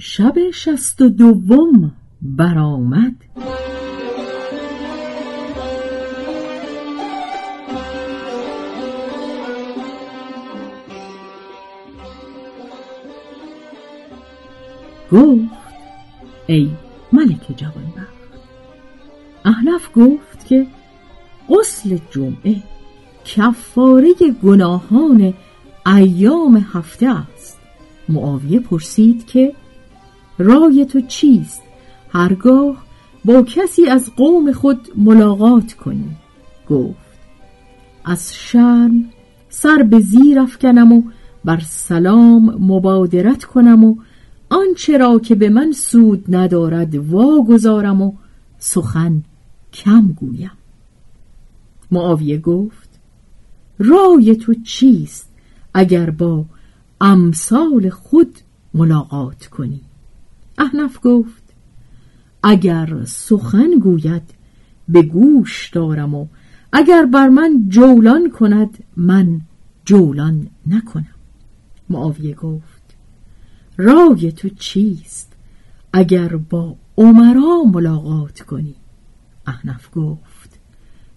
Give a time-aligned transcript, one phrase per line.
[0.00, 3.14] شب شست و دوم برآمد.
[15.12, 15.48] گفت
[16.46, 16.70] ای
[17.12, 18.08] ملک جوانبخت
[19.44, 20.66] احنف گفت که
[21.48, 22.62] غسل جمعه
[23.24, 25.34] کفاره گناهان
[25.86, 27.58] ایام هفته است.
[28.08, 29.54] معاویه پرسید که
[30.38, 31.62] رای تو چیست؟
[32.12, 32.84] هرگاه
[33.24, 36.16] با کسی از قوم خود ملاقات کنی.
[36.70, 37.08] گفت
[38.04, 39.04] از شرم
[39.48, 41.02] سر به زیر افکنم و
[41.44, 43.96] بر سلام مبادرت کنم و
[44.50, 48.12] آنچه را که به من سود ندارد واگذارم و
[48.58, 49.22] سخن
[49.72, 50.50] کم گویم.
[51.90, 52.88] معاویه گفت
[53.78, 55.30] رای تو چیست
[55.74, 56.44] اگر با
[57.00, 58.38] امثال خود
[58.74, 59.80] ملاقات کنی؟
[60.58, 61.42] احنف گفت
[62.42, 64.22] اگر سخن گوید
[64.88, 66.26] به گوش دارم و
[66.72, 69.40] اگر بر من جولان کند من
[69.84, 71.14] جولان نکنم.
[71.90, 72.96] معاویه گفت
[73.76, 75.32] رای تو چیست؟
[75.92, 78.74] اگر با عمرا ملاقات کنی.
[79.46, 80.58] احنف گفت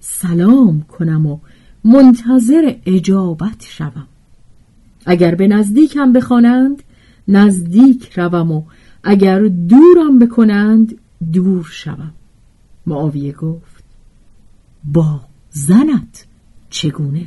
[0.00, 1.38] سلام کنم و
[1.84, 4.06] منتظر اجابت شوم.
[5.06, 6.82] اگر به نزدیکم بخوانند
[7.28, 8.64] نزدیک روم و
[9.10, 10.98] اگر دورم بکنند
[11.32, 12.12] دور شوم.
[12.86, 13.84] معاویه گفت
[14.84, 15.20] با
[15.50, 16.26] زنت
[16.70, 17.26] چگونه؟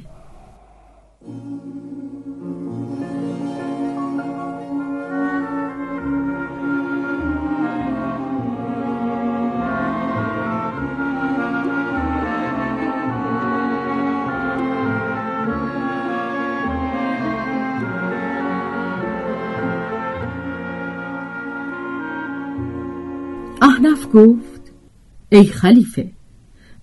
[23.82, 24.62] احنف گفت
[25.30, 26.12] ای خلیفه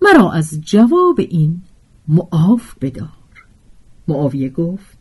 [0.03, 1.63] مرا از جواب این
[2.09, 3.09] معاف بدار.
[4.09, 4.99] معاویه گفت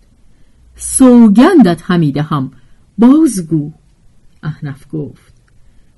[0.76, 2.52] سوگندت حمیده هم
[2.98, 3.72] بازگو.
[4.44, 5.34] احنف گفت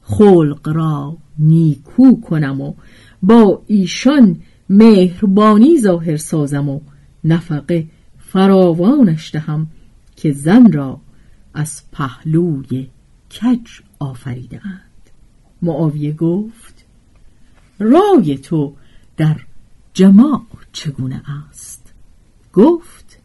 [0.01, 2.73] خلق را نیکو کنم و
[3.23, 6.81] با ایشان مهربانی ظاهر سازم و
[7.23, 9.67] نفقه فراوانش دهم
[10.15, 11.01] که زن را
[11.53, 12.88] از پهلوی
[13.31, 14.88] کج آفریدهاند.
[15.61, 16.85] معاویه گفت
[17.79, 18.73] رای تو
[19.17, 19.35] در
[19.93, 20.41] جماع
[20.73, 21.93] چگونه است؟
[22.53, 23.19] گفت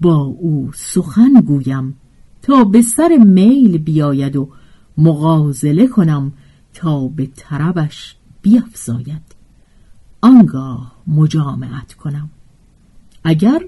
[0.00, 1.96] با او سخن گویم
[2.42, 4.48] تا به سر میل بیاید و
[4.98, 6.32] مغازله کنم
[6.74, 9.22] تا به طربش بیافزاید
[10.20, 12.30] آنگاه مجامعت کنم.
[13.24, 13.60] اگر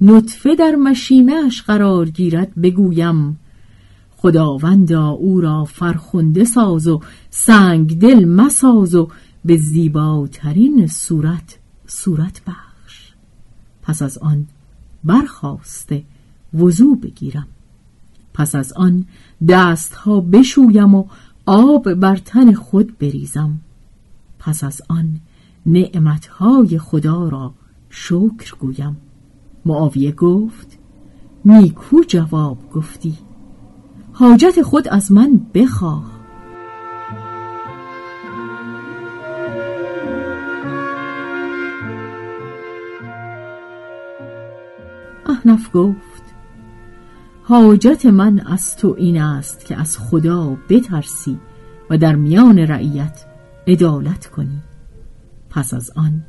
[0.00, 3.38] نطفه در مشیمهش قرار گیرد بگویم
[4.26, 7.00] خداوندا او را فرخنده ساز و
[7.30, 9.08] سنگ دل مساز و
[9.44, 13.12] به زیباترین صورت صورت بخش.
[13.82, 14.46] پس از آن
[15.04, 16.04] برخواسته
[16.54, 17.46] وضو بگیرم.
[18.34, 19.04] پس از آن
[19.48, 21.04] دستها بشویم و
[21.46, 23.60] آب بر تن خود بریزم.
[24.38, 25.20] پس از آن
[25.66, 27.54] نعمتهای خدا را
[27.90, 28.96] شکر گویم.
[29.66, 30.78] معاویه گفت
[31.44, 33.18] نیکو جواب گفتی.
[34.18, 36.04] حاجت خود از من بخواه.
[45.26, 46.22] احنف گفت
[47.42, 51.38] حاجت من از تو این است که از خدا بترسی
[51.90, 53.24] و در میان رعیت
[53.66, 54.62] عدالت کنی.
[55.50, 56.24] پس از آن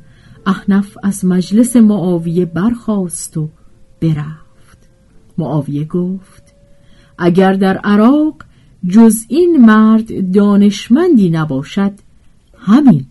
[0.46, 3.48] احنف از مجلس معاویه برخاست و
[4.00, 4.88] برفت.
[5.38, 6.47] معاویه گفت
[7.18, 8.44] اگر در عراق
[8.88, 11.92] جز این مرد دانشمندی نباشد
[12.58, 13.06] همین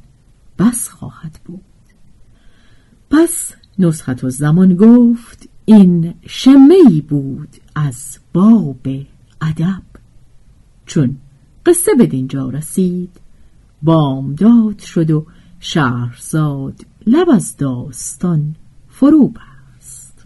[0.59, 1.61] بس خواهد بود.
[3.09, 8.87] پس نسخت و زمان گفت این شمه بود از باب
[9.41, 9.83] ادب.
[10.85, 11.17] چون
[11.65, 13.19] قصه به دینجا رسید
[13.81, 15.25] بامداد شد و
[15.59, 18.55] شهرزاد لب از داستان
[18.87, 20.25] فرو بست.